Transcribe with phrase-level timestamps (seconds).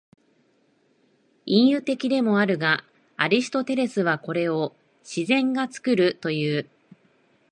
[1.45, 2.83] 隠喩的でもあるが、
[3.17, 4.75] アリストテレスはこれを
[5.07, 6.67] 「自然が作る」という。